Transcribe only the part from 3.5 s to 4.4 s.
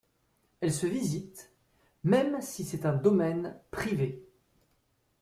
privé.